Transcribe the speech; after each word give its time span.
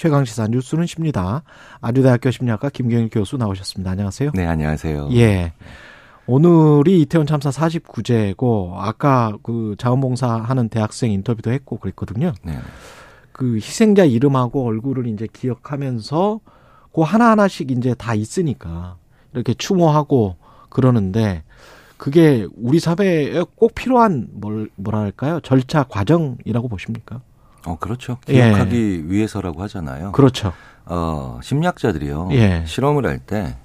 최강시사 0.00 0.48
뉴스는 0.48 0.86
십니다. 0.86 1.42
아주대학교 1.82 2.30
심리학과 2.30 2.70
김경일 2.70 3.10
교수 3.12 3.36
나오셨습니다. 3.36 3.90
안녕하세요. 3.90 4.30
네, 4.34 4.46
안녕하세요. 4.46 5.10
예. 5.12 5.52
오늘이 6.26 7.02
이태원 7.02 7.26
참사 7.26 7.50
49제고 7.50 8.76
아까 8.78 9.36
그 9.42 9.74
자원봉사 9.76 10.26
하는 10.26 10.70
대학생 10.70 11.12
인터뷰도 11.12 11.52
했고 11.52 11.76
그랬거든요. 11.76 12.32
네. 12.42 12.58
그 13.32 13.56
희생자 13.56 14.06
이름하고 14.06 14.66
얼굴을 14.66 15.06
이제 15.06 15.28
기억하면서 15.30 16.40
그 16.94 17.02
하나하나씩 17.02 17.70
이제 17.70 17.92
다 17.92 18.14
있으니까 18.14 18.96
이렇게 19.34 19.52
추모하고 19.52 20.36
그러는데 20.70 21.42
그게 21.98 22.46
우리 22.56 22.80
사회에 22.80 23.44
꼭 23.54 23.74
필요한 23.74 24.28
뭘 24.32 24.70
뭐랄까요 24.76 25.40
절차 25.40 25.82
과정이라고 25.82 26.68
보십니까? 26.68 27.20
어 27.66 27.76
그렇죠. 27.78 28.18
예. 28.28 28.34
기억하기 28.34 29.10
위해서라고 29.10 29.62
하잖아요. 29.62 30.12
그렇죠. 30.12 30.52
어 30.86 31.38
심리학자들이요. 31.42 32.28
예. 32.32 32.64
실험을 32.66 33.06
할 33.06 33.20
때 33.26 33.56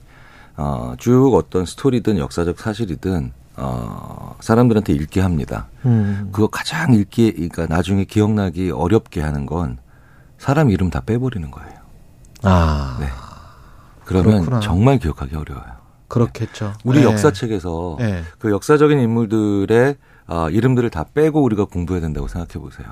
어, 0.58 0.94
쭉 0.98 1.34
어떤 1.36 1.66
스토리든 1.66 2.18
역사적 2.18 2.58
사실이든 2.60 3.34
어, 3.58 4.36
사람들한테 4.40 4.94
읽게 4.94 5.20
합니다. 5.22 5.68
음. 5.86 6.30
그거 6.32 6.48
가장 6.48 6.94
읽기, 6.94 7.32
그러니까 7.34 7.68
나중에 7.68 8.06
기억나기 8.06 8.72
어렵게 8.72 9.22
하는 9.22 9.46
건 9.46 9.78
사람 10.38 10.70
이름 10.70 10.90
다 10.90 11.02
빼버리는 11.02 11.50
거예요. 11.52 11.74
아. 12.44 12.98
네. 13.02 13.08
그러면 14.06 14.32
그렇구나. 14.42 14.60
정말 14.62 14.98
기억하기 15.00 15.36
어려워요. 15.36 15.74
그렇겠죠. 16.08 16.74
우리 16.86 17.00
예. 17.00 17.04
역사책에서 17.04 17.98
예. 18.02 18.24
그 18.40 18.52
역사적인 18.52 18.98
인물들의 19.00 19.96
아, 20.28 20.50
이름들을 20.50 20.90
다 20.90 21.06
빼고 21.14 21.42
우리가 21.44 21.66
공부해야 21.66 22.02
된다고 22.02 22.28
생각해 22.28 22.62
보세요. 22.64 22.88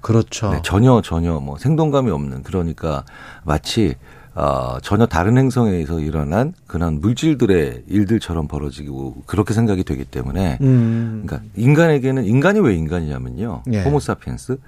그렇죠. 0.00 0.50
네, 0.50 0.60
전혀 0.62 1.00
전혀 1.02 1.40
뭐 1.40 1.58
생동감이 1.58 2.10
없는 2.10 2.42
그러니까 2.42 3.04
마치 3.44 3.94
어, 4.34 4.78
전혀 4.80 5.06
다른 5.06 5.36
행성에서 5.36 6.00
일어난 6.00 6.54
그런 6.66 7.00
물질들의 7.00 7.84
일들처럼 7.88 8.48
벌어지고 8.48 9.22
그렇게 9.26 9.54
생각이 9.54 9.84
되기 9.84 10.04
때문에 10.04 10.58
음. 10.60 11.24
그러니까 11.26 11.48
인간에게는 11.56 12.24
인간이 12.24 12.60
왜 12.60 12.74
인간이냐면요. 12.74 13.64
예. 13.72 13.82
호모사피엔스 13.82 14.58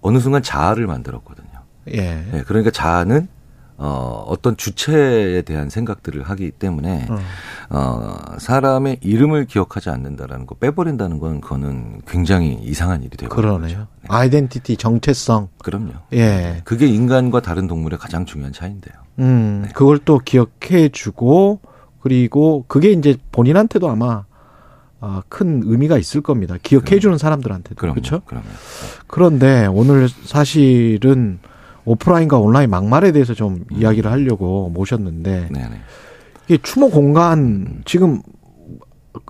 어느 0.00 0.18
순간 0.18 0.42
자아를 0.42 0.86
만들었거든요. 0.86 1.48
예. 1.92 2.24
네, 2.32 2.42
그러니까 2.46 2.70
자아는 2.70 3.28
어, 3.80 4.24
어떤 4.26 4.56
주체에 4.56 5.42
대한 5.42 5.70
생각들을 5.70 6.24
하기 6.24 6.50
때문에 6.50 7.06
어. 7.08 7.18
어, 7.70 8.38
사람의 8.38 8.98
이름을 9.00 9.46
기억하지 9.46 9.88
않는다라는 9.90 10.46
거 10.46 10.56
빼버린다는 10.56 11.20
건 11.20 11.40
그거는 11.40 12.02
굉장히 12.06 12.54
이상한 12.60 13.04
일이 13.04 13.16
되고 13.16 13.34
그러네요. 13.34 13.86
아이덴티티 14.08 14.76
정체성. 14.78 15.48
그럼요. 15.62 15.92
예. 16.12 16.60
그게 16.64 16.86
인간과 16.86 17.40
다른 17.40 17.68
동물의 17.68 18.00
가장 18.00 18.24
중요한 18.24 18.52
차이인데요. 18.52 18.94
음. 19.20 19.62
네. 19.64 19.72
그걸 19.72 19.98
또 19.98 20.18
기억해 20.18 20.88
주고 20.90 21.60
그리고 22.00 22.64
그게 22.66 22.90
이제 22.90 23.16
본인한테도 23.30 23.88
아마 23.88 24.24
아, 25.00 25.22
큰 25.28 25.62
의미가 25.64 25.98
있을 25.98 26.20
겁니다. 26.20 26.56
기억해 26.60 26.98
주는 26.98 27.16
사람들한테도. 27.16 27.76
그럼요. 27.76 27.94
그렇죠? 27.94 28.20
그럼요. 28.26 28.46
그런데 29.06 29.66
오늘 29.66 30.08
사실은 30.08 31.38
오프라인과 31.84 32.38
온라인 32.38 32.70
막말에 32.70 33.12
대해서 33.12 33.34
좀 33.34 33.64
이야기를 33.70 34.10
하려고 34.10 34.70
모셨는데 34.70 35.48
네, 35.50 35.60
네. 35.60 35.80
이게 36.46 36.58
추모 36.62 36.90
공간 36.90 37.82
지금 37.84 38.20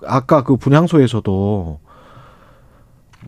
아까 0.05 0.43
그 0.43 0.57
분향소에서도 0.57 1.79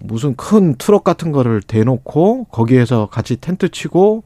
무슨 0.01 0.35
큰 0.35 0.75
트럭 0.75 1.03
같은 1.03 1.31
거를 1.31 1.61
대놓고 1.61 2.45
거기에서 2.45 3.07
같이 3.07 3.39
텐트 3.39 3.69
치고 3.69 4.23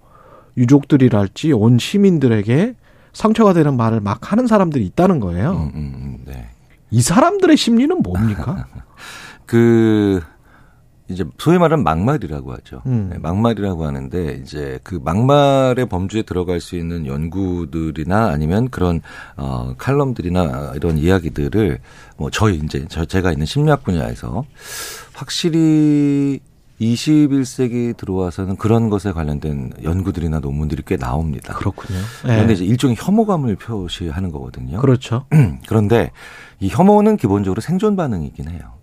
유족들이랄지 0.58 1.52
온 1.54 1.78
시민들에게 1.78 2.76
상처가 3.14 3.54
되는 3.54 3.76
말을 3.78 4.02
막 4.02 4.32
하는 4.32 4.48
사람들이 4.48 4.86
있다는 4.86 5.20
거예요. 5.20 5.52
음, 5.52 5.72
음, 5.74 5.94
음, 5.96 6.18
네. 6.26 6.50
이 6.92 7.02
사람들의 7.02 7.58
심리는 7.58 8.02
뭡니까? 8.02 8.68
그 9.46 10.22
이제 11.08 11.24
소위 11.38 11.58
말하는 11.58 11.84
막말이라고 11.84 12.54
하죠. 12.54 12.82
음. 12.88 13.10
네, 13.12 13.20
막말이라고 13.20 13.86
하는데 13.86 14.42
이제 14.44 14.80
그 14.84 15.00
막말의 15.04 15.88
범주에 15.88 16.24
들어갈 16.24 16.60
수 16.60 16.76
있는 16.76 17.06
연구들이나 17.06 18.30
아니면 18.30 18.70
그런 18.70 19.02
어 19.38 19.76
칼럼들이나 19.78 20.74
이런 20.76 20.98
이야기들을 20.98 21.80
뭐 22.18 22.32
저희 22.32 22.56
이제 22.58 22.86
저 22.90 23.06
제가 23.06 23.32
있는 23.32 23.46
심리학 23.46 23.84
분야에서 23.84 24.46
확실히 25.14 26.40
21세기 26.82 27.96
들어와서는 27.96 28.58
그런 28.58 28.90
것에 28.90 29.12
관련된 29.12 29.74
연구들이나 29.84 30.40
논문들이 30.40 30.84
꽤 30.86 30.98
나옵니다. 30.98 31.54
그렇군요. 31.54 32.00
그런데 32.22 32.50
예. 32.50 32.54
이제 32.54 32.66
일종의 32.66 32.98
혐오감을 33.00 33.56
표시하는 33.56 34.32
거거든요. 34.32 34.80
그렇죠. 34.80 35.26
그런데 35.68 36.12
이 36.60 36.68
혐오는 36.68 37.16
기본적으로 37.16 37.62
생존 37.62 37.96
반응이긴 37.96 38.50
해요. 38.50 38.74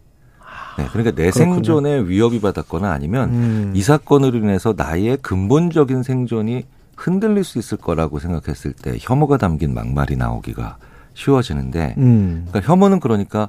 네, 0.78 0.87
그러니까 0.91 1.15
내 1.15 1.31
그렇군요. 1.31 1.55
생존에 1.55 2.00
위협이 2.00 2.41
받았거나 2.41 2.91
아니면 2.91 3.31
음. 3.31 3.72
이 3.75 3.83
사건으로 3.83 4.38
인해서 4.38 4.75
나의 4.77 5.19
근본적인 5.19 6.03
생존이 6.03 6.65
흔들릴 6.97 7.44
수 7.44 7.59
있을 7.59 7.78
거라고 7.78 8.19
생각했을 8.19 8.72
때 8.72 8.97
혐오가 9.00 9.37
담긴 9.37 9.75
막말이 9.75 10.16
나오기가 10.16 10.77
쉬워지는데 11.15 11.94
음. 11.99 12.47
그러니까 12.49 12.72
혐오는 12.72 13.00
그러니까 13.00 13.49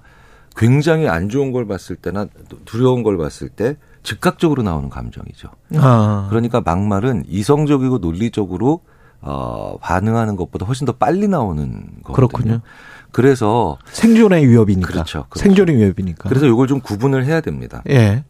굉장히 0.56 1.08
안 1.08 1.30
좋은 1.30 1.52
걸 1.52 1.68
봤을 1.68 1.96
때나 1.96 2.28
두려운 2.66 3.04
걸 3.04 3.18
봤을 3.18 3.50
때 3.50 3.78
즉각적으로 4.04 4.64
나오는 4.64 4.90
감정이죠. 4.90 5.50
아. 5.78 6.28
그러니까 6.30 6.62
막말은 6.62 7.24
이성적이고 7.28 8.00
논리적으로 8.00 8.82
어, 9.22 9.78
반응하는 9.82 10.36
것보다 10.36 10.66
훨씬 10.66 10.86
더 10.86 10.92
빨리 10.92 11.28
나오는 11.28 11.86
거거든요. 12.04 12.14
그렇군요. 12.14 12.62
그래서 13.14 13.78
생존의 13.92 14.46
위협이니까. 14.50 14.88
그렇죠, 14.92 15.26
그렇죠. 15.30 15.40
생존의 15.44 15.78
위협이니까. 15.78 16.28
그래서 16.28 16.46
이걸 16.48 16.68
좀 16.68 16.82
구분을 16.82 17.24
해야 17.26 17.40
됩니다. 17.40 17.82
예. 17.90 18.26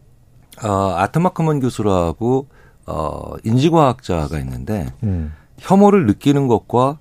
어, 0.63 0.93
아트마크먼 0.97 1.59
교수라고 1.61 2.47
어, 2.85 3.33
인지과학자가 3.43 4.37
있는데 4.39 4.85
음. 5.01 5.33
혐오를 5.57 6.05
느끼는 6.05 6.47
것과 6.47 6.99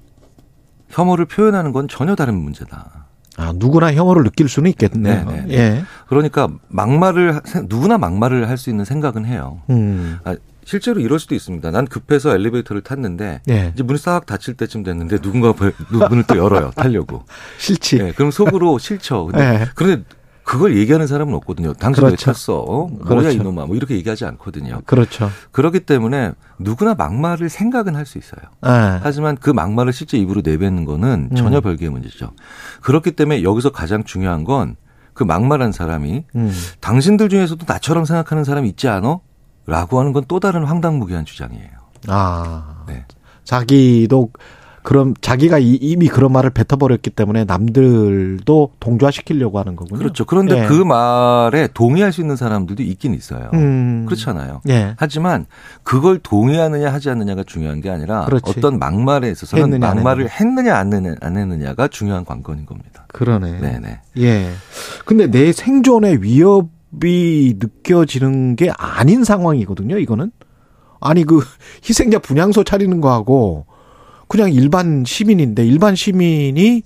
혐오를 0.89 1.25
표현하는 1.27 1.73
건 1.73 1.89
전혀 1.89 2.15
다른 2.15 2.35
문제다. 2.37 3.07
아, 3.37 3.53
누구나 3.57 3.93
혐오를 3.93 4.23
느낄 4.25 4.49
수는 4.49 4.71
있겠네요. 4.71 5.25
네, 5.25 5.35
네, 5.35 5.43
네. 5.47 5.55
예. 5.55 5.83
그러니까 6.07 6.49
막말을 6.69 7.37
하- 7.37 7.41
누구나 7.69 7.99
막말을 7.99 8.49
할 8.49 8.57
수 8.59 8.71
있는 8.71 8.85
생각은 8.85 9.25
해요. 9.27 9.61
음. 9.71 10.19
아, 10.63 10.65
실제로 10.65 11.01
이럴 11.01 11.19
수도 11.19 11.35
있습니다. 11.35 11.71
난 11.71 11.87
급해서 11.87 12.35
엘리베이터를 12.35 12.83
탔는데 12.83 13.43
예. 13.49 13.73
이제 13.75 13.83
문이 13.83 13.99
싹 13.99 14.27
닫힐 14.27 14.55
때쯤 14.55 14.83
됐는데 14.83 15.19
누군가 15.19 15.53
버- 15.53 15.73
문을 16.09 16.25
또 16.27 16.37
열어요. 16.37 16.71
타려고. 16.77 17.25
싫지. 17.59 17.99
네, 17.99 18.13
그럼 18.13 18.31
속으로 18.31 18.79
싫죠. 18.79 19.27
근데 19.27 19.43
예. 19.63 19.69
그런데 19.75 20.05
그걸 20.45 20.77
얘기하는 20.77 21.07
사람은 21.07 21.35
없거든요. 21.35 21.73
당신 21.75 22.03
왜 22.03 22.11
그렇죠. 22.11 22.27
탔어? 22.27 22.59
어? 22.59 22.89
뭐야 22.89 23.05
그렇죠. 23.05 23.31
이놈아? 23.31 23.67
뭐 23.67 23.77
이렇게 23.77 23.95
얘기하지 23.95 24.25
않거든요. 24.25 24.81
그렇죠. 24.87 25.31
그렇기 25.53 25.81
때문에 25.81 26.33
누구나 26.59 26.95
막말을 26.95 27.49
생각은 27.49 27.95
할 27.95 28.07
수 28.07 28.19
있어요. 28.19 28.41
예. 28.67 28.99
하지만 29.03 29.37
그 29.37 29.51
막말을 29.51 29.93
실제 29.93 30.19
입으로 30.19 30.43
내뱉는 30.45 30.85
거는 30.85 31.31
전혀 31.37 31.59
음. 31.59 31.63
별개의 31.63 31.91
문제죠. 31.91 32.33
그렇기 32.83 33.13
때문에 33.13 33.43
여기서 33.43 33.71
가장 33.71 34.05
중요한 34.05 34.45
건 34.45 34.77
그 35.15 35.25
막말한 35.25 35.73
사람이 35.73 36.25
음. 36.37 36.53
당신들 36.81 37.29
중에서도 37.29 37.67
나처럼 37.69 38.07
생각하는 38.07 38.45
사람이 38.45 38.67
있지 38.71 38.89
않어? 38.89 39.21
라고 39.67 40.01
하는 40.01 40.13
건 40.13 40.25
또 40.29 40.41
다른 40.41 40.65
황당무계한 40.65 41.25
주장이에요. 41.25 41.69
아. 42.09 42.85
네. 42.89 43.05
자기도 43.45 44.31
그럼 44.83 45.15
자기가 45.21 45.59
이- 45.61 45.79
이미 45.81 46.09
그런 46.09 46.33
말을 46.33 46.51
뱉어버렸기 46.51 47.11
때문에 47.11 47.45
남들도 47.45 48.73
동조화시키려고 48.81 49.61
하는 49.61 49.77
거군요. 49.77 49.99
그렇죠. 49.99 50.25
그런데 50.25 50.65
예. 50.65 50.67
그 50.67 50.75
말에 50.75 51.69
동의할 51.73 52.13
수 52.13 52.21
있는 52.21 52.35
사람들도 52.35 52.83
있긴 52.83 53.15
있어요. 53.15 53.51
음. 53.55 54.05
그렇잖아요. 54.07 54.61
예. 54.69 54.95
하지만 54.97 55.47
그걸 55.85 56.19
동의하느냐 56.19 56.93
하지 56.93 57.11
않느냐가 57.11 57.45
중요한 57.45 57.81
게 57.81 57.91
아니라 57.91 58.25
그렇지. 58.25 58.55
어떤 58.59 58.81
막말에 58.81 59.31
있어서는 59.31 59.65
했느냐, 59.65 59.89
안 59.89 59.97
막말을 59.97 60.29
했느냐 60.29 60.77
안 60.77 60.93
했느냐, 60.93 61.15
안 61.21 61.37
했느냐가 61.37 61.87
중요한 61.87 62.25
관건인 62.25 62.67
겁니다. 62.67 63.07
그러네. 63.13 63.61
네네. 63.61 64.01
예. 64.19 64.51
근데 65.05 65.29
내 65.31 65.53
생존의 65.53 66.23
위협 66.25 66.69
이 67.05 67.55
느껴지는 67.59 68.57
게 68.57 68.71
아닌 68.77 69.25
상황이거든요, 69.25 69.99
이거는. 69.99 70.31
아니, 71.01 71.25
그, 71.25 71.41
희생자 71.89 72.19
분향소 72.19 72.65
차리는 72.65 73.01
거하고, 73.01 73.67
그냥 74.29 74.53
일반 74.53 75.05
시민인데, 75.05 75.65
일반 75.67 75.95
시민이 75.95 76.83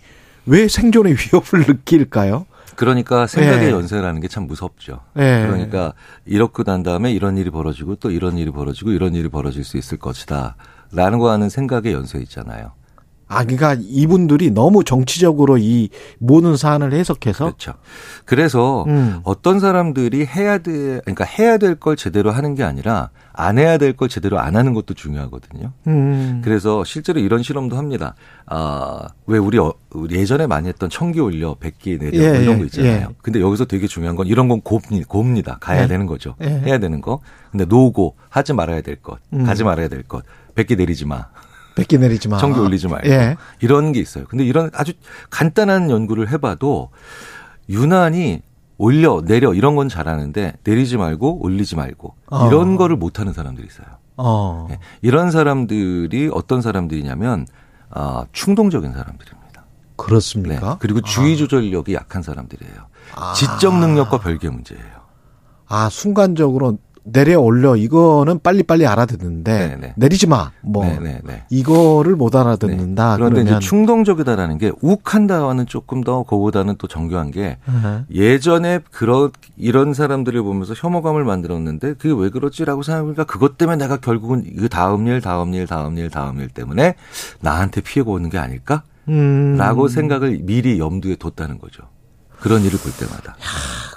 왜 0.47 0.69
생존의 0.69 1.15
위협을 1.15 1.65
느낄까요? 1.67 2.47
그러니까 2.77 3.27
생각의 3.27 3.69
예. 3.69 3.71
연쇄라는 3.71 4.21
게 4.21 4.29
참 4.29 4.47
무섭죠. 4.47 5.01
예. 5.17 5.47
그러니까 5.47 5.95
이렇게 6.27 6.63
난 6.63 6.83
다음에 6.83 7.11
이런 7.11 7.39
일이 7.39 7.49
벌어지고 7.51 7.97
또 7.97 8.11
이런 8.11 8.37
일이 8.37 8.51
벌어지고 8.51 8.91
이런 8.91 9.15
일이 9.15 9.29
벌어질 9.31 9.65
수 9.65 9.79
있을 9.79 9.97
것이다. 9.99 10.57
라는 10.93 11.19
거 11.19 11.31
하는 11.31 11.49
생각의 11.49 11.95
연쇄 11.95 12.19
있잖아요. 12.21 12.73
아, 13.29 13.43
그러니까 13.43 13.77
이분들이 13.81 14.51
너무 14.53 14.85
정치적으로 14.85 15.59
이 15.59 15.89
모든 16.19 16.57
사안을 16.57 16.93
해석해서 16.93 17.45
그렇죠. 17.47 17.75
그래서 18.25 18.85
음. 18.87 19.21
어떤 19.25 19.59
사람들이 19.59 20.25
해야 20.27 20.59
돼, 20.59 21.01
그러니까 21.05 21.25
해야 21.25 21.59
될 21.59 21.77
걸 21.77 21.97
제대로 21.97 22.31
하는 22.31 22.55
게 22.55 22.63
아니라 22.63 23.11
안 23.33 23.59
해야 23.59 23.79
될 23.79 23.93
걸 23.97 24.09
제대로 24.09 24.39
안 24.39 24.55
하는 24.57 24.75
것도 24.75 24.95
중요하거든요. 24.95 25.73
음. 25.89 26.41
그래서 26.45 26.85
실제로 26.85 27.19
이런 27.21 27.43
실험도 27.43 27.77
합니다. 27.77 28.15
아, 28.47 29.09
왜 29.27 29.39
우리, 29.39 29.59
어, 29.59 29.75
예전에 30.11 30.47
많이 30.47 30.69
했던 30.69 30.89
청기 30.89 31.19
올려, 31.21 31.55
백기 31.59 31.99
내려 31.99 32.17
예, 32.19 32.31
뭐 32.33 32.41
이런 32.41 32.55
예, 32.55 32.59
거 32.61 32.65
있잖아요. 32.67 33.07
예. 33.11 33.15
근데 33.23 33.41
여기서 33.41 33.65
되게 33.65 33.87
중요한 33.89 34.15
건 34.17 34.27
이런 34.29 34.47
건 34.49 34.61
곱니, 34.61 35.03
곱니다. 35.05 35.59
가야 35.61 35.83
예. 35.83 35.87
되는 35.89 36.07
거죠. 36.07 36.37
예. 36.43 36.47
해야 36.47 36.79
되는 36.79 37.01
거. 37.01 37.21
근데 37.51 37.65
노고, 37.65 38.15
하지 38.29 38.53
말아야 38.53 38.81
될 38.83 38.97
것, 38.97 39.19
음. 39.33 39.45
가지 39.45 39.65
말아야 39.65 39.89
될 39.89 40.03
것, 40.05 40.23
백기 40.55 40.77
내리지 40.77 41.07
마. 41.07 41.27
뺏기 41.77 41.99
내리지 41.99 42.29
마. 42.29 42.39
청기 42.39 42.59
올리지 42.59 42.89
말고. 42.89 43.09
예. 43.09 43.37
이런 43.61 43.93
게 43.93 44.01
있어요. 44.01 44.25
근데 44.25 44.45
이런 44.45 44.71
아주 44.75 44.95
간단한 45.31 45.91
연구를 45.91 46.31
해봐도 46.31 46.91
유난히 47.69 48.43
올려, 48.79 49.23
내려 49.25 49.55
이런 49.55 49.77
건 49.77 49.89
잘하는데 49.89 50.55
내리지 50.65 50.97
말고 50.97 51.43
올리지 51.45 51.77
말고 51.77 52.15
어. 52.31 52.47
이런 52.49 52.77
거를 52.77 52.97
못하는 52.97 53.33
사람들이 53.33 53.67
있어요. 53.67 53.87
어. 54.17 54.67
예. 54.71 54.79
이런 55.03 55.31
사람들이 55.31 56.31
어떤 56.33 56.63
사람들이냐면 56.63 57.47
아, 57.91 58.25
충동적인 58.33 58.93
사람들입니다. 58.93 59.61
네. 59.61 59.93
그렇습니까? 59.97 60.79
그리고 60.81 61.01
주의 61.03 61.37
조절력이 61.37 61.95
약한 61.95 62.23
사람들이에요. 62.23 62.75
아. 63.15 63.33
지적 63.35 63.79
능력과 63.79 64.19
별개 64.19 64.49
문제예요. 64.49 64.85
아, 65.69 65.89
순간적으로 65.91 66.79
내려 67.09 67.41
올려 67.41 67.77
이거는 67.77 68.41
빨리빨리 68.41 68.87
알아듣는데 68.87 69.53
네, 69.53 69.77
네. 69.81 69.95
내리지 69.97 70.27
마. 70.27 70.51
뭐 70.61 70.85
네, 70.85 70.99
네, 70.99 71.21
네. 71.25 71.45
이거를 71.51 72.17
못 72.17 72.35
알아듣는다. 72.35 73.13
네. 73.13 73.17
그런데 73.17 73.43
그러면 73.43 73.59
이제 73.61 73.69
충동적이다라는 73.69 74.59
게 74.59 74.73
욱한다와는 74.81 75.67
조금 75.67 76.03
더 76.03 76.25
그보다는 76.25 76.75
또 76.79 76.89
정교한 76.89 77.31
게 77.31 77.59
어. 77.67 78.05
예전에 78.13 78.81
그런 78.91 79.31
이런 79.57 79.95
사람들을 79.95 80.43
보면서 80.43 80.75
혐오감을 80.77 81.25
만들었는데 81.25 81.95
그게 81.95 82.13
왜 82.13 82.29
그렇지라고 82.29 82.83
생각해보니까 82.83 83.25
그것 83.25 83.57
때문에 83.57 83.77
내가 83.77 83.99
결국은 83.99 84.45
그 84.59 84.69
다음 84.69 85.07
일, 85.07 85.21
다음 85.21 85.55
일, 85.55 85.67
다음 85.67 85.97
일, 85.99 86.11
다음 86.11 86.41
일 86.41 86.49
때문에 86.49 86.97
나한테 87.41 87.83
피해가 87.83 88.11
오는 88.11 88.31
게 88.31 88.39
아닐까? 88.39 88.83
음. 89.09 89.55
라고 89.57 89.87
생각을 89.87 90.41
미리 90.43 90.81
염두에 90.81 91.15
뒀다는 91.17 91.59
거죠. 91.59 91.85
그런 92.41 92.63
일을 92.63 92.79
볼 92.79 92.93
때마다. 92.93 93.37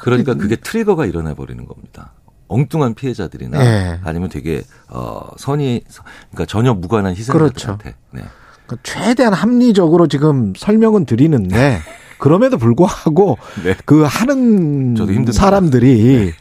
그러니까 0.01 0.33
그게 0.35 0.55
트리거가 0.55 1.05
일어나 1.05 1.33
버리는 1.33 1.65
겁니다. 1.65 2.13
엉뚱한 2.49 2.95
피해자들이나 2.95 3.63
예. 3.65 3.99
아니면 4.03 4.27
되게 4.29 4.61
어 4.89 5.21
선이 5.37 5.83
그러니까 6.31 6.45
전혀 6.45 6.73
무관한 6.73 7.13
그렇죠. 7.15 7.51
희생자들한테 7.77 7.95
네. 8.11 8.21
그 8.67 8.75
최대한 8.83 9.33
합리적으로 9.33 10.07
지금 10.07 10.53
설명은 10.57 11.05
드리는데 11.05 11.79
그럼에도 12.17 12.57
불구하고 12.57 13.37
네. 13.63 13.75
그 13.85 14.03
하는. 14.03 14.95
사람들이 15.31 16.33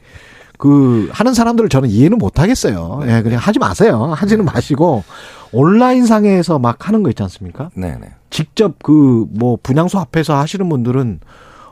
그 0.59 1.09
하는 1.13 1.35
사람들을 1.35 1.69
저는 1.69 1.89
이해는 1.89 2.19
못 2.19 2.41
하겠어요. 2.41 3.03
예, 3.05 3.23
그냥 3.23 3.39
하지 3.39 3.59
마세요. 3.61 4.13
하지는 4.17 4.45
마시고 4.45 5.05
온라인 5.53 6.05
상에서 6.05 6.59
막 6.59 6.89
하는 6.89 7.03
거 7.05 7.11
있지 7.11 7.23
않습니까? 7.23 7.71
네, 7.75 7.97
네. 8.01 8.09
직접 8.31 8.83
그 8.83 9.25
뭐 9.31 9.57
분향소 9.63 9.99
앞에서 10.01 10.37
하시는 10.37 10.69
분들은 10.69 11.21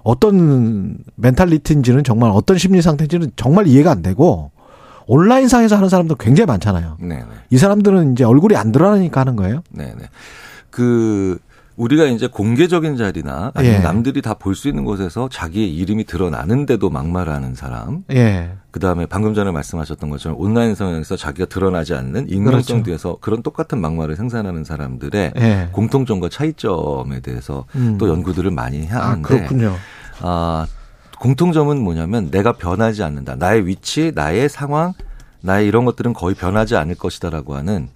어떤 0.06 0.98
멘탈리티인지는 1.16 2.04
정말 2.04 2.30
어떤 2.32 2.58
심리 2.58 2.80
상태인지는 2.80 3.32
정말 3.34 3.66
이해가 3.66 3.90
안 3.90 4.02
되고 4.02 4.52
온라인 5.08 5.48
상에서 5.48 5.74
하는 5.76 5.88
사람도 5.88 6.14
굉장히 6.14 6.46
많잖아요. 6.46 6.96
네, 7.00 7.16
네. 7.16 7.24
이 7.50 7.58
사람들은 7.58 8.12
이제 8.12 8.22
얼굴이 8.22 8.54
안 8.56 8.70
드러나니까 8.70 9.20
하는 9.20 9.34
거예요. 9.34 9.62
네, 9.70 9.92
네. 9.98 10.04
그 10.70 11.38
우리가 11.76 12.04
이제 12.04 12.26
공개적인 12.26 12.96
자리나 12.96 13.50
아니면 13.54 13.76
예. 13.76 13.82
남들이 13.82 14.22
다 14.22 14.34
볼 14.34 14.54
수 14.54 14.68
있는 14.68 14.84
곳에서 14.84 15.28
자기의 15.28 15.74
이름이 15.76 16.04
드러나는데도 16.04 16.88
막말하는 16.88 17.54
사람. 17.54 18.04
예. 18.12 18.52
그 18.70 18.80
다음에 18.80 19.06
방금 19.06 19.34
전에 19.34 19.50
말씀하셨던 19.50 20.08
것처럼 20.08 20.38
온라인 20.40 20.74
상황에서 20.74 21.16
자기가 21.16 21.46
드러나지 21.46 21.94
않는 21.94 22.30
익명성 22.30 22.76
그렇죠. 22.76 22.82
뒤에서 22.84 23.18
그런 23.20 23.42
똑같은 23.42 23.80
막말을 23.80 24.16
생산하는 24.16 24.64
사람들의 24.64 25.32
예. 25.36 25.68
공통점과 25.72 26.28
차이점에 26.30 27.20
대해서 27.20 27.64
음. 27.74 27.98
또 27.98 28.08
연구들을 28.08 28.50
많이 28.52 28.88
아, 28.90 29.10
하는데 29.10 29.28
그렇군요. 29.28 29.74
아, 30.20 30.66
공통점은 31.18 31.80
뭐냐면 31.82 32.30
내가 32.30 32.52
변하지 32.52 33.02
않는다. 33.02 33.36
나의 33.36 33.66
위치, 33.66 34.12
나의 34.14 34.48
상황, 34.48 34.92
나의 35.40 35.66
이런 35.66 35.84
것들은 35.84 36.12
거의 36.12 36.34
변하지 36.34 36.76
않을 36.76 36.94
것이다라고 36.96 37.54
하는 37.54 37.88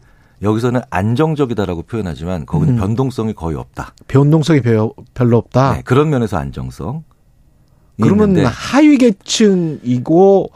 여기서는 0.42 0.80
안정적이다라고 0.88 1.82
표현하지만 1.82 2.46
거기는 2.46 2.74
음. 2.74 2.78
변동성이 2.78 3.34
거의 3.34 3.56
없다. 3.58 3.92
변동성이 4.08 4.62
별- 4.62 4.90
별로 5.12 5.36
없다. 5.36 5.74
네, 5.74 5.82
그런 5.84 6.08
면에서 6.08 6.38
안정성. 6.38 7.04
그러면 8.00 8.28
있는데 8.30 8.48
하위 8.50 8.96
계층이고 8.96 10.50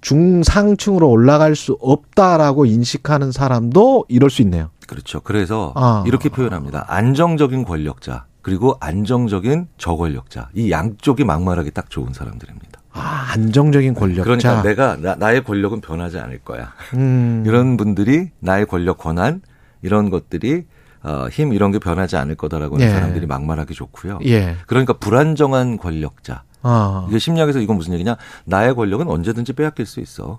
중상층으로 0.00 1.10
올라갈 1.10 1.54
수 1.56 1.76
없다라고 1.80 2.64
인식하는 2.64 3.32
사람도 3.32 4.06
이럴 4.08 4.30
수 4.30 4.40
있네요. 4.42 4.70
그렇죠. 4.86 5.20
그래서 5.20 5.72
아. 5.74 6.04
이렇게 6.06 6.28
표현합니다. 6.30 6.86
안정적인 6.88 7.64
권력자 7.64 8.24
그리고 8.46 8.76
안정적인 8.78 9.66
저권력자 9.76 10.50
이 10.54 10.70
양쪽이 10.70 11.24
막말하기 11.24 11.72
딱 11.72 11.90
좋은 11.90 12.12
사람들입니다. 12.12 12.80
아, 12.92 13.30
안정적인 13.32 13.94
권력자. 13.94 14.22
그러니까 14.22 14.62
내가 14.62 14.96
나, 14.96 15.16
나의 15.16 15.42
권력은 15.42 15.80
변하지 15.80 16.20
않을 16.20 16.38
거야. 16.44 16.72
음. 16.94 17.42
이런 17.44 17.76
분들이 17.76 18.30
나의 18.38 18.66
권력 18.66 18.98
권한 18.98 19.42
이런 19.82 20.10
것들이 20.10 20.64
어, 21.02 21.26
힘 21.28 21.52
이런 21.52 21.72
게 21.72 21.80
변하지 21.80 22.16
않을 22.18 22.36
거다라고 22.36 22.76
하는 22.76 22.86
예. 22.86 22.90
사람들이 22.90 23.26
막말하기 23.26 23.74
좋고요. 23.74 24.20
예. 24.26 24.54
그러니까 24.68 24.92
불안정한 24.92 25.76
권력자. 25.76 26.44
아. 26.62 27.06
이게 27.08 27.18
심리학에서 27.18 27.58
이건 27.58 27.78
무슨 27.78 27.94
얘기냐? 27.94 28.16
나의 28.44 28.76
권력은 28.76 29.08
언제든지 29.08 29.54
빼앗길 29.54 29.86
수 29.86 29.98
있어. 29.98 30.38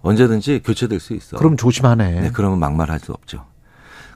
언제든지 0.00 0.62
교체될 0.64 1.00
수 1.00 1.12
있어. 1.12 1.36
그럼 1.36 1.58
조심하네. 1.58 2.18
네, 2.18 2.30
그러면 2.32 2.58
막말할 2.60 2.98
수 2.98 3.12
없죠. 3.12 3.44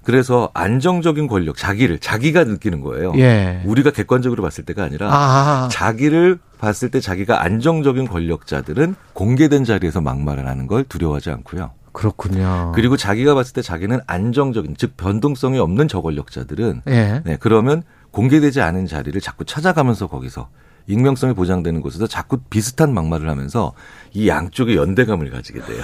그래서 0.06 0.50
안정적인 0.54 1.26
권력, 1.26 1.56
자기를 1.56 1.98
자기가 1.98 2.44
느끼는 2.44 2.80
거예요. 2.80 3.12
예. 3.16 3.60
우리가 3.64 3.90
객관적으로 3.90 4.40
봤을 4.40 4.64
때가 4.64 4.84
아니라 4.84 5.08
아. 5.12 5.68
자기를 5.72 6.38
봤을 6.60 6.92
때 6.92 7.00
자기가 7.00 7.42
안정적인 7.42 8.06
권력자들은 8.06 8.94
공개된 9.14 9.64
자리에서 9.64 10.00
막말을 10.00 10.46
하는 10.46 10.68
걸 10.68 10.84
두려워하지 10.84 11.30
않고요. 11.30 11.72
그렇군요. 11.90 12.70
그리고 12.72 12.96
자기가 12.96 13.34
봤을 13.34 13.52
때 13.52 13.62
자기는 13.62 13.98
안정적인 14.06 14.76
즉 14.78 14.96
변동성이 14.96 15.58
없는 15.58 15.88
저권력자들은 15.88 16.82
예. 16.86 17.22
네, 17.24 17.36
그러면 17.40 17.82
공개되지 18.12 18.60
않은 18.60 18.86
자리를 18.86 19.20
자꾸 19.20 19.44
찾아가면서 19.44 20.06
거기서 20.06 20.48
익명성이 20.86 21.34
보장되는 21.34 21.80
곳에서 21.80 22.06
자꾸 22.06 22.38
비슷한 22.48 22.94
막말을 22.94 23.28
하면서 23.28 23.72
이 24.12 24.28
양쪽의 24.28 24.76
연대감을 24.76 25.32
가지게 25.32 25.62
돼요. 25.62 25.82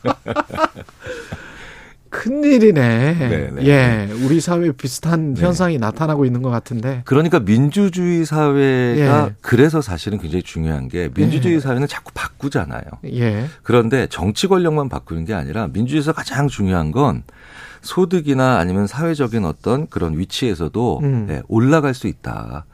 큰일이네. 2.10 3.14
네, 3.14 3.50
네. 3.52 3.66
예. 3.66 4.08
우리 4.24 4.40
사회에 4.40 4.72
비슷한 4.72 5.34
네. 5.34 5.42
현상이 5.42 5.78
나타나고 5.78 6.24
있는 6.24 6.42
것 6.42 6.50
같은데. 6.50 7.02
그러니까 7.04 7.38
민주주의 7.38 8.24
사회가 8.24 9.26
예. 9.28 9.34
그래서 9.40 9.80
사실은 9.80 10.18
굉장히 10.18 10.42
중요한 10.42 10.88
게 10.88 11.08
민주주의 11.14 11.60
사회는 11.60 11.86
자꾸 11.86 12.12
바꾸잖아요. 12.12 12.82
예. 13.12 13.46
그런데 13.62 14.08
정치 14.08 14.48
권력만 14.48 14.88
바꾸는 14.88 15.24
게 15.24 15.34
아니라 15.34 15.68
민주주의에서 15.68 16.12
가장 16.12 16.48
중요한 16.48 16.90
건 16.90 17.22
소득이나 17.82 18.58
아니면 18.58 18.86
사회적인 18.86 19.44
어떤 19.44 19.86
그런 19.86 20.18
위치에서도 20.18 21.00
음. 21.02 21.26
네, 21.28 21.42
올라갈 21.48 21.94
수 21.94 22.08
있다. 22.08 22.66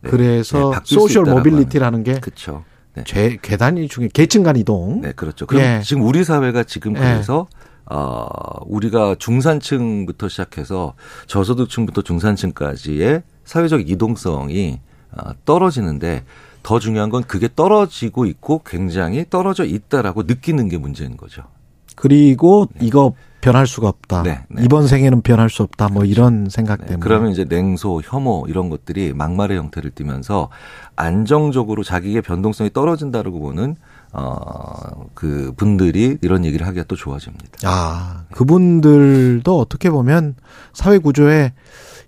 네, 0.00 0.10
그래서 0.10 0.72
네, 0.72 0.80
수 0.84 0.94
social 0.94 1.24
mobility라는 1.24 2.04
게 2.04 2.20
그렇죠. 2.20 2.64
네. 2.94 3.04
제, 3.06 3.38
계단 3.40 3.78
이 3.78 3.88
중에 3.88 4.08
계층 4.12 4.42
간 4.42 4.56
이동. 4.56 5.00
네, 5.02 5.12
그렇죠. 5.12 5.46
그럼 5.46 5.62
예. 5.62 5.80
지금 5.84 6.02
우리 6.02 6.24
사회가 6.24 6.64
지금 6.64 6.96
예. 6.96 7.00
그래서 7.00 7.46
어 7.90 8.26
우리가 8.66 9.16
중산층부터 9.18 10.28
시작해서 10.28 10.94
저소득층부터 11.26 12.02
중산층까지의 12.02 13.22
사회적 13.44 13.88
이동성이 13.88 14.80
어, 15.12 15.30
떨어지는데 15.44 16.24
더 16.62 16.78
중요한 16.78 17.08
건 17.08 17.24
그게 17.24 17.48
떨어지고 17.54 18.26
있고 18.26 18.62
굉장히 18.64 19.24
떨어져 19.30 19.64
있다라고 19.64 20.24
느끼는 20.24 20.68
게 20.68 20.76
문제인 20.76 21.16
거죠. 21.16 21.44
그리고 21.96 22.68
이거 22.80 23.14
변할 23.40 23.66
수가 23.66 23.88
없다. 23.88 24.22
네, 24.22 24.40
네. 24.48 24.62
이번 24.64 24.86
생에는 24.86 25.22
변할 25.22 25.48
수 25.48 25.62
없다. 25.62 25.88
뭐 25.88 26.04
이런 26.04 26.48
생각 26.50 26.80
네, 26.80 26.86
때문에. 26.88 27.00
그러면 27.02 27.30
이제 27.30 27.44
냉소, 27.44 28.02
혐오 28.04 28.46
이런 28.48 28.68
것들이 28.68 29.12
막말의 29.14 29.56
형태를 29.56 29.90
띠면서 29.92 30.48
안정적으로 30.96 31.84
자기의 31.84 32.22
변동성이 32.22 32.70
떨어진다라고 32.72 33.38
보는 33.40 33.76
어그 34.12 35.52
분들이 35.56 36.18
이런 36.22 36.44
얘기를 36.44 36.66
하기가 36.66 36.84
또 36.88 36.96
좋아집니다. 36.96 37.46
아, 37.64 38.24
그분들도 38.32 39.58
어떻게 39.58 39.90
보면 39.90 40.34
사회 40.72 40.98
구조에 40.98 41.52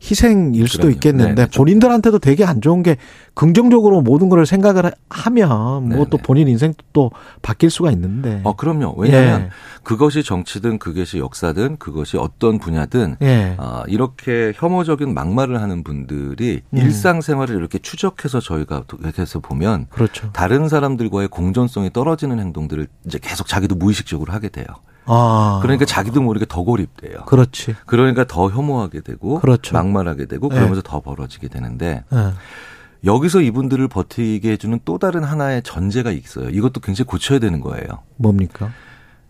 희생일 0.02 0.66
수도 0.66 0.82
그럼요. 0.82 0.94
있겠는데 0.94 1.46
네, 1.46 1.50
본인들한테도 1.54 2.18
되게 2.20 2.44
안 2.44 2.60
좋은 2.60 2.82
게 2.82 2.96
긍정적으로 3.34 4.00
모든 4.00 4.28
걸 4.28 4.46
생각을 4.46 4.92
하면 5.10 5.88
뭐또 5.88 6.10
네, 6.10 6.16
네. 6.16 6.22
본인 6.22 6.48
인생도 6.48 6.84
또 6.92 7.10
바뀔 7.42 7.70
수가 7.70 7.90
있는데. 7.92 8.40
어, 8.44 8.56
그럼요. 8.56 8.94
왜냐하면 8.96 9.42
예. 9.42 9.50
그것이 9.82 10.22
정치든 10.22 10.78
그것이 10.78 11.18
역사든 11.18 11.76
그것이 11.76 12.16
어떤 12.16 12.58
분야든 12.58 13.16
예. 13.22 13.54
아, 13.58 13.84
이렇게 13.88 14.52
혐오적인 14.56 15.12
막말을 15.12 15.60
하는 15.60 15.84
분들이 15.84 16.62
음. 16.70 16.78
일상생활을 16.78 17.56
이렇게 17.56 17.78
추적해서 17.78 18.40
저희가 18.40 18.84
이렇게 19.00 19.22
해서 19.22 19.40
보면 19.40 19.86
그렇죠. 19.90 20.30
다른 20.32 20.68
사람들과의 20.68 21.28
공존성이 21.28 21.92
떨어지는 21.92 22.40
행동들을 22.40 22.86
이제 23.06 23.18
계속 23.20 23.46
자기도 23.46 23.74
무의식적으로 23.74 24.32
하게 24.32 24.48
돼요. 24.48 24.66
아. 25.06 25.60
그러니까 25.62 25.84
자기도 25.84 26.20
모르게 26.20 26.46
더 26.48 26.62
고립돼요. 26.62 27.24
그렇지. 27.26 27.74
그러니까 27.86 28.24
더 28.24 28.48
혐오하게 28.48 29.00
되고 29.00 29.40
그렇죠. 29.40 29.74
막말하게 29.74 30.26
되고 30.26 30.48
네. 30.48 30.54
그러면서 30.54 30.82
더 30.82 31.00
벌어지게 31.00 31.48
되는데 31.48 32.04
예. 32.12 32.32
여기서 33.04 33.40
이분들을 33.40 33.88
버티게 33.88 34.52
해주는 34.52 34.80
또 34.84 34.98
다른 34.98 35.24
하나의 35.24 35.62
전제가 35.62 36.10
있어요. 36.10 36.48
이것도 36.50 36.80
굉장히 36.80 37.06
고쳐야 37.06 37.38
되는 37.38 37.60
거예요. 37.60 37.86
뭡니까? 38.16 38.70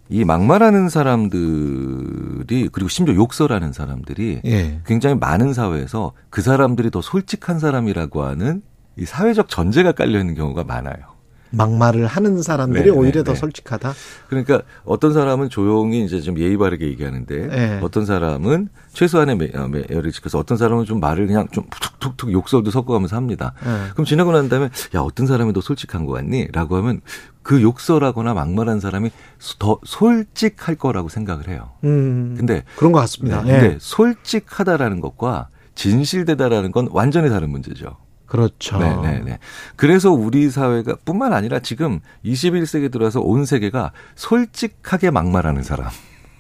이 0.09 0.25
막말하는 0.25 0.89
사람들이 0.89 2.69
그리고 2.73 2.89
심지어 2.89 3.15
욕설하는 3.15 3.73
사람들이 3.73 4.41
예. 4.45 4.81
굉장히 4.85 5.15
많은 5.15 5.55
사회에서 5.55 6.13
그 6.31 6.43
사람들이 6.43 6.91
더 6.91 7.01
솔직한 7.01 7.61
사람이라고 7.61 8.25
하는 8.25 8.63
이 8.97 9.05
사회적 9.05 9.49
전제가 9.49 9.93
깔려 9.93 10.19
있는 10.19 10.35
경우가 10.35 10.65
많아요. 10.65 11.20
막말을 11.51 12.07
하는 12.07 12.43
사람들이 12.43 12.85
네, 12.85 12.91
오히려 12.91 13.21
네, 13.21 13.25
더 13.25 13.33
네. 13.33 13.39
솔직하다. 13.39 13.93
그러니까 14.29 14.63
어떤 14.85 15.13
사람은 15.13 15.49
조용히 15.51 16.05
이제 16.05 16.21
좀 16.21 16.39
예의 16.39 16.57
바르게 16.57 16.87
얘기하는데 16.87 17.47
네. 17.47 17.81
어떤 17.83 18.07
사람은 18.07 18.69
최소한의 18.93 19.37
매- 19.37 19.51
어, 19.55 19.69
지켜서 20.13 20.39
어떤 20.39 20.57
사람은 20.59 20.85
좀 20.85 21.01
말을 21.01 21.27
그냥 21.27 21.49
좀 21.53 21.65
툭툭툭 22.01 22.33
욕설도 22.33 22.71
섞어가면서 22.71 23.17
합니다. 23.17 23.53
예. 23.65 23.91
그럼 23.93 24.05
지나고 24.05 24.33
난 24.33 24.49
다음에 24.49 24.71
야 24.95 25.01
어떤 25.01 25.27
사람이 25.27 25.53
더 25.53 25.61
솔직한 25.61 26.07
것 26.07 26.13
같니? 26.13 26.49
라고 26.53 26.77
하면 26.77 27.01
그 27.43 27.63
욕설하거나 27.63 28.35
막말한 28.35 28.81
사람이 28.81 29.11
더 29.59 29.79
솔직할 29.85 30.77
거라고 30.77 31.09
생각을 31.09 31.49
해요. 31.49 31.71
음. 31.85 32.35
근데 32.37 32.65
그런 32.77 32.93
것 32.93 33.01
같습니다. 33.01 33.43
네, 33.43 33.55
예. 33.57 33.61
근데 33.61 33.79
솔직하다라는 33.81 35.01
것과 35.01 35.49
진실되다라는 35.75 36.73
건 36.73 36.89
완전히 36.93 37.29
다른 37.31 37.51
문제죠. 37.51 37.97
그렇죠. 38.31 38.79
네, 38.79 38.97
네, 39.03 39.23
네. 39.25 39.39
그래서 39.75 40.13
우리 40.13 40.51
사회가 40.51 40.99
뿐만 41.05 41.33
아니라 41.33 41.59
지금 41.59 41.99
21세기 42.25 42.93
들어서 42.93 43.21
온 43.21 43.45
세계가 43.45 43.91
솔직하게 44.15 45.11
막말하는 45.11 45.65
사람. 45.65 45.89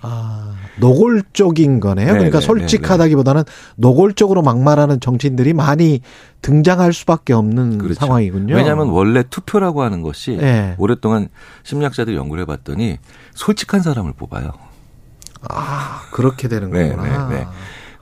아, 0.00 0.54
노골적인 0.78 1.80
거네요. 1.80 2.06
네, 2.06 2.12
그러니까 2.12 2.38
네, 2.38 2.46
솔직하다기보다는 2.46 3.42
노골적으로 3.74 4.40
막말하는 4.42 5.00
정치인들이 5.00 5.52
많이 5.52 6.00
등장할 6.42 6.92
수밖에 6.92 7.32
없는 7.32 7.92
상황이군요. 7.94 8.46
그렇죠. 8.46 8.56
왜냐하면 8.56 8.90
원래 8.90 9.24
투표라고 9.28 9.82
하는 9.82 10.02
것이 10.02 10.36
네. 10.36 10.76
오랫동안 10.78 11.28
심리학자들이 11.64 12.16
연구를 12.16 12.42
해봤더니 12.42 12.98
솔직한 13.34 13.82
사람을 13.82 14.12
뽑아요. 14.12 14.52
아, 15.48 16.02
그렇게 16.12 16.46
되는 16.46 16.70
네, 16.70 16.90
거구나. 16.90 17.28
네, 17.28 17.38
네. 17.40 17.46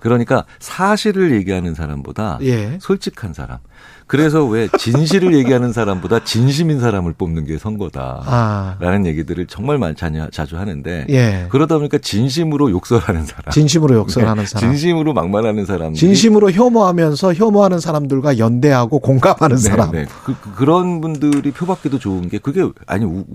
그러니까 0.01 0.45
사실을 0.59 1.33
얘기하는 1.33 1.75
사람보다 1.75 2.39
예. 2.43 2.79
솔직한 2.81 3.33
사람. 3.35 3.59
그래서 4.07 4.45
왜 4.47 4.69
진실을 4.79 5.35
얘기하는 5.35 5.73
사람보다 5.75 6.25
진심인 6.25 6.81
사람을 6.81 7.13
뽑는 7.13 7.45
게 7.45 7.59
선거다. 7.59 8.23
아, 8.25 8.77
라는 8.81 9.05
얘기들을 9.05 9.47
정말 9.49 9.77
많이 9.77 9.95
자주 9.95 10.57
하는데 10.59 11.07
예. 11.11 11.47
그러다 11.51 11.77
보니까 11.77 11.99
진심으로 11.99 12.71
욕설하는 12.71 13.27
사람, 13.27 13.51
진심으로 13.53 13.97
욕설하는 13.97 14.45
네, 14.45 14.49
사람. 14.49 14.71
진심으로 14.71 15.13
막말하는 15.13 15.67
사람, 15.67 15.93
진심으로 15.93 16.53
혐오하면서 16.53 17.35
혐오하는 17.35 17.81
사람들과 17.81 18.39
연대하고 18.39 18.99
공감하는 19.01 19.59
사람. 19.59 19.93
네, 19.93 20.07
그, 20.25 20.65
런 20.65 21.03
분들이 21.03 21.51
표받기도 21.51 21.99
좋은 21.99 22.29
게 22.31 22.39
그게 22.39 22.67
아니 22.87 23.05
우- 23.05 23.27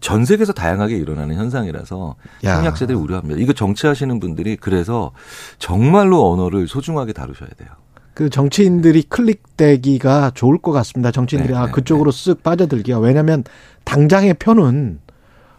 전 0.00 0.24
세계에서 0.24 0.52
다양하게 0.52 0.96
일어나는 0.96 1.36
현상이라서 1.36 2.16
야. 2.44 2.54
심리학자들이 2.54 2.96
우려합니다. 2.96 3.40
이거 3.40 3.52
정치하시는 3.52 4.20
분들이 4.20 4.56
그래서 4.56 5.12
정말로 5.58 6.30
언어를 6.30 6.68
소중하게 6.68 7.12
다루셔야 7.12 7.48
돼요. 7.56 7.68
그 8.14 8.30
정치인들이 8.30 9.02
클릭되기가 9.02 10.32
좋을 10.34 10.58
것 10.58 10.70
같습니다. 10.72 11.10
정치인들이 11.10 11.52
네, 11.52 11.58
아 11.58 11.66
네, 11.66 11.72
그쪽으로 11.72 12.12
쓱 12.12 12.42
빠져들기가 12.42 12.98
왜냐하면 13.00 13.42
당장의 13.84 14.34
표는 14.34 15.00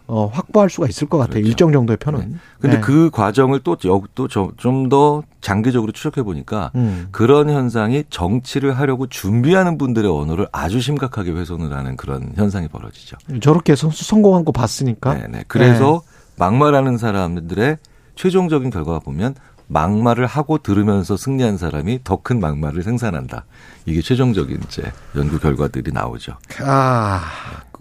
어, 0.08 0.30
확보할 0.32 0.70
수가 0.70 0.86
있을 0.86 1.08
것 1.08 1.18
같아요. 1.18 1.34
그렇죠. 1.34 1.48
일정 1.48 1.72
정도의 1.72 1.96
표는. 1.96 2.20
네. 2.20 2.36
근데 2.60 2.76
네. 2.76 2.80
그 2.80 3.10
과정을 3.10 3.60
또좀 3.60 4.88
더 4.88 5.22
장기적으로 5.40 5.92
추적해 5.92 6.22
보니까 6.22 6.70
음. 6.76 7.08
그런 7.10 7.50
현상이 7.50 8.04
정치를 8.10 8.78
하려고 8.78 9.06
준비하는 9.08 9.78
분들의 9.78 10.10
언어를 10.10 10.46
아주 10.52 10.80
심각하게 10.80 11.32
훼손을 11.32 11.72
하는 11.72 11.96
그런 11.96 12.32
현상이 12.36 12.68
벌어지죠. 12.68 13.16
저렇게 13.40 13.72
해서 13.72 13.90
성공한 13.92 14.44
거 14.44 14.52
봤으니까. 14.52 15.14
네, 15.14 15.26
네. 15.28 15.44
그래서 15.48 16.02
막말하는 16.36 16.98
사람들의 16.98 17.78
최종적인 18.14 18.70
결과가 18.70 19.00
보면 19.00 19.34
막말을 19.68 20.26
하고 20.26 20.58
들으면서 20.58 21.16
승리한 21.16 21.58
사람이 21.58 22.00
더 22.04 22.16
큰 22.22 22.38
막말을 22.40 22.82
생산한다. 22.82 23.44
이게 23.84 24.00
최종적인 24.00 24.60
이제 24.66 24.82
연구 25.16 25.38
결과들이 25.38 25.90
나오죠. 25.92 26.34
아 26.64 27.22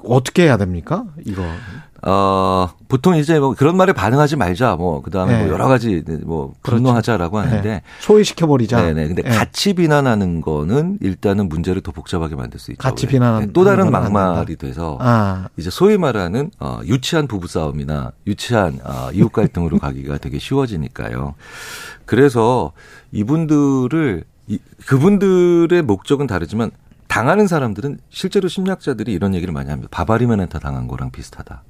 어떻게 0.08 0.44
해야 0.44 0.58
됩니까? 0.58 1.06
이거. 1.26 1.44
어, 2.08 2.70
보통 2.88 3.16
이제 3.18 3.40
뭐 3.40 3.56
그런 3.56 3.76
말에 3.78 3.92
반응하지 3.92 4.36
말자. 4.36 4.76
뭐 4.76 5.02
그다음에 5.02 5.38
네. 5.38 5.44
뭐 5.44 5.54
여러 5.54 5.68
가지 5.68 6.04
뭐 6.24 6.54
그렇죠. 6.62 6.84
분노하자라고 6.84 7.40
하는데 7.40 7.68
네. 7.68 7.82
소외시켜 8.00 8.46
버리자. 8.46 8.80
네 8.80 8.94
네. 8.94 9.08
근데 9.08 9.24
같이 9.24 9.74
비난하는 9.74 10.42
거는 10.42 11.00
일단은 11.02 11.50
문제를 11.50 11.82
더 11.82 11.92
복잡하게 11.92 12.36
만들 12.36 12.60
수 12.60 12.72
있죠. 12.72 12.78
같이 12.78 13.08
왜? 13.08 13.14
비난하는 13.14 13.48
네, 13.48 13.54
또 13.54 13.64
다른. 13.64 13.92
막말이 13.92 14.56
돼서 14.58 14.98
아 15.02 15.48
이제 15.58 15.72
소위 15.72 15.98
말하는 15.98 16.52
어, 16.60 16.80
유치한 16.86 17.26
부부 17.28 17.48
싸움이나 17.48 18.12
유치한 18.28 18.80
어, 18.84 19.10
이웃 19.12 19.32
갈등으로 19.32 19.80
가기가 19.80 20.20
되게 20.20 20.38
쉬워지니까요. 20.38 21.34
그래서 22.06 22.72
이분들을 23.14 24.24
이, 24.48 24.60
그분들의 24.86 25.82
목적은 25.82 26.28
다르지만 26.28 26.70
당하는 27.16 27.48
사람들은 27.48 28.00
실제로 28.10 28.50
심리학자들이 28.50 29.14
이런 29.14 29.34
얘기를 29.36 29.54
많이 29.54 29.70
합니다. 29.70 29.88
바바리멘한테 29.90 30.60
당한 30.60 30.86
거랑 30.90 31.12
비슷하다. 31.12 31.64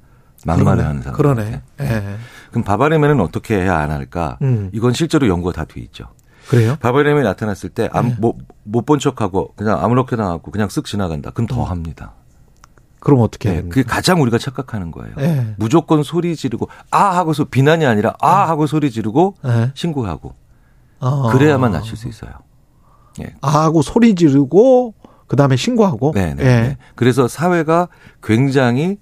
막말을 0.44 0.84
하는 0.84 1.02
사람. 1.02 1.16
그러네. 1.16 1.62
예. 1.82 2.16
그럼 2.50 2.64
바바리멘은 2.64 3.20
어떻게 3.20 3.54
해야 3.60 3.78
안 3.78 3.92
할까? 3.92 4.38
음. 4.42 4.70
이건 4.72 4.92
실제로 4.92 5.28
연구가 5.28 5.52
다 5.52 5.64
돼 5.64 5.80
있죠. 5.82 6.08
그래요? 6.48 6.74
바바리멘이 6.80 7.22
나타났을 7.22 7.68
때 7.68 7.88
네. 7.94 8.16
못본 8.64 8.98
척하고 8.98 9.52
그냥 9.54 9.84
아무렇게나 9.84 10.26
하고 10.30 10.50
그냥 10.50 10.66
쓱 10.66 10.84
지나간다. 10.84 11.30
그럼 11.30 11.46
더 11.46 11.62
합니다. 11.62 12.14
그럼 12.98 13.20
어떻게 13.20 13.52
네? 13.52 13.62
그게 13.62 13.84
가장 13.84 14.20
우리가 14.22 14.38
착각하는 14.38 14.90
거예요. 14.90 15.14
네. 15.16 15.54
무조건 15.58 16.02
소리 16.02 16.34
지르고 16.34 16.68
아 16.90 17.16
하고서 17.16 17.44
비난이 17.44 17.86
아니라 17.86 18.14
아 18.20 18.48
하고 18.48 18.66
소리 18.66 18.90
지르고 18.90 19.36
네. 19.44 19.70
신고하고 19.74 20.34
어. 20.98 21.30
그래야만 21.30 21.70
낮출 21.70 21.96
수 21.96 22.08
있어요. 22.08 22.32
예. 23.20 23.32
아 23.42 23.62
하고 23.62 23.82
소리 23.82 24.16
지르고 24.16 24.94
그 25.26 25.36
다음에 25.36 25.56
신고하고. 25.56 26.12
네, 26.14 26.34
네, 26.34 26.42
예. 26.42 26.46
네. 26.46 26.76
그래서 26.94 27.28
사회가 27.28 27.88
굉장히 28.22 28.98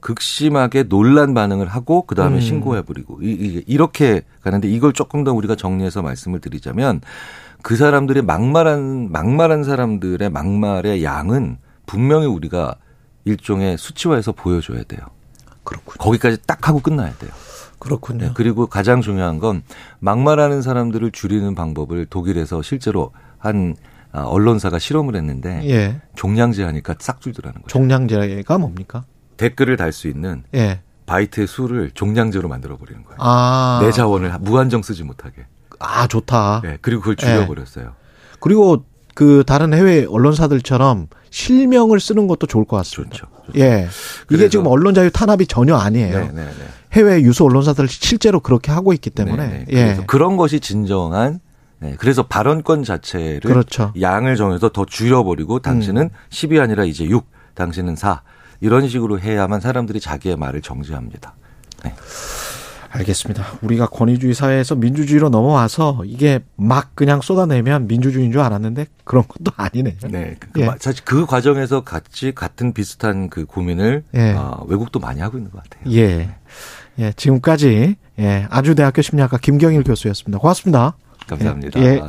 극심하게 0.00 0.84
논란 0.84 1.34
반응을 1.34 1.66
하고 1.68 2.02
그 2.06 2.14
다음에 2.14 2.36
음. 2.36 2.40
신고해버리고 2.40 3.20
이- 3.22 3.62
이렇게 3.66 4.22
가는데 4.42 4.68
이걸 4.68 4.92
조금 4.92 5.24
더 5.24 5.32
우리가 5.32 5.56
정리해서 5.56 6.00
말씀을 6.02 6.40
드리자면 6.40 7.00
그 7.62 7.76
사람들의 7.76 8.22
막말한 8.22 9.12
막말한 9.12 9.62
사람들의 9.64 10.30
막말의 10.30 11.04
양은 11.04 11.58
분명히 11.84 12.26
우리가 12.26 12.76
일종의 13.26 13.76
수치화해서 13.76 14.32
보여줘야 14.32 14.82
돼요. 14.84 15.00
그렇군요. 15.64 15.96
거기까지 15.98 16.38
딱 16.46 16.66
하고 16.66 16.80
끝나야 16.80 17.12
돼요. 17.18 17.30
그렇군요. 17.78 18.26
네, 18.26 18.30
그리고 18.34 18.66
가장 18.66 19.02
중요한 19.02 19.38
건 19.38 19.62
막말하는 19.98 20.62
사람들을 20.62 21.10
줄이는 21.12 21.54
방법을 21.54 22.06
독일에서 22.06 22.62
실제로 22.62 23.12
한 23.38 23.76
아, 23.78 23.89
언론사가 24.12 24.78
실험을 24.78 25.16
했는데 25.16 25.60
예. 25.68 26.00
종량제 26.16 26.62
하니까 26.64 26.94
싹 26.98 27.20
줄더라는 27.20 27.62
거죠. 27.62 27.68
종량제가 27.68 28.58
뭡니까? 28.58 29.04
댓글을 29.36 29.76
달 29.76 29.92
수 29.92 30.08
있는 30.08 30.42
예. 30.54 30.80
바이트의 31.06 31.46
수를 31.46 31.90
종량제로 31.92 32.48
만들어 32.48 32.76
버리는 32.76 33.02
거예요. 33.04 33.16
아. 33.18 33.80
내 33.82 33.90
자원을 33.90 34.32
무한정 34.40 34.82
쓰지 34.82 35.02
못하게. 35.02 35.46
아, 35.78 36.06
좋다. 36.06 36.60
네, 36.62 36.78
그리고 36.82 37.00
그걸 37.00 37.16
줄여버렸어요. 37.16 37.94
그리고 38.38 38.84
그 39.14 39.42
다른 39.46 39.72
해외 39.74 40.04
언론사들처럼 40.08 41.08
실명을 41.30 42.00
쓰는 42.00 42.26
것도 42.26 42.46
좋을 42.46 42.64
것 42.64 42.76
같습니다. 42.78 43.16
좋죠. 43.16 43.28
예. 43.56 43.88
이게 44.30 44.48
지금 44.48 44.66
언론 44.66 44.94
자유 44.94 45.10
탄압이 45.10 45.46
전혀 45.46 45.74
아니에요. 45.76 46.18
네, 46.18 46.24
네, 46.32 46.44
네. 46.44 46.52
해외 46.92 47.20
유수 47.22 47.44
언론사들 47.44 47.88
실제로 47.88 48.40
그렇게 48.40 48.70
하고 48.72 48.92
있기 48.92 49.10
때문에. 49.10 49.46
네, 49.46 49.58
네. 49.58 49.64
예. 49.70 49.84
그래서 49.84 50.06
그런 50.06 50.36
것이 50.36 50.60
진정한 50.60 51.40
네, 51.80 51.96
그래서 51.98 52.26
발언권 52.26 52.84
자체를 52.84 53.40
그렇죠. 53.40 53.92
양을 54.00 54.36
정해서 54.36 54.68
더 54.68 54.84
줄여버리고 54.84 55.60
당신은 55.60 56.10
10이 56.28 56.60
아니라 56.60 56.84
이제 56.84 57.04
6, 57.04 57.26
당신은 57.54 57.96
4 57.96 58.22
이런 58.60 58.86
식으로 58.86 59.18
해야만 59.18 59.60
사람들이 59.60 59.98
자기의 60.00 60.36
말을 60.36 60.60
정지합니다. 60.60 61.34
네. 61.84 61.94
알겠습니다. 62.92 63.46
우리가 63.62 63.86
권위주의 63.86 64.34
사회에서 64.34 64.74
민주주의로 64.74 65.28
넘어와서 65.28 66.02
이게 66.04 66.40
막 66.56 66.96
그냥 66.96 67.20
쏟아내면 67.20 67.86
민주주의인 67.86 68.32
줄 68.32 68.40
알았는데 68.40 68.86
그런 69.04 69.24
것도 69.26 69.52
아니네. 69.56 69.96
네. 70.10 70.36
그, 70.38 70.60
예. 70.60 70.70
사실 70.80 71.04
그 71.04 71.24
과정에서 71.24 71.82
같이 71.82 72.32
같은 72.34 72.72
비슷한 72.72 73.30
그 73.30 73.44
고민을 73.46 74.02
예. 74.14 74.32
어, 74.32 74.64
외국도 74.68 74.98
많이 74.98 75.20
하고 75.20 75.38
있는 75.38 75.52
것 75.52 75.62
같아요. 75.62 75.94
예. 75.94 76.30
예, 76.98 77.12
지금까지 77.12 77.96
예, 78.18 78.46
아주대학교 78.50 79.02
심리학과 79.02 79.38
김경일 79.38 79.84
교수였습니다. 79.84 80.38
고맙습니다. 80.38 80.96
감사합니다. 81.30 81.80
예. 81.80 82.00